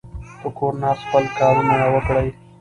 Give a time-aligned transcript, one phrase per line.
[0.41, 2.27] په کور ناست خپل کارونه وکړئ.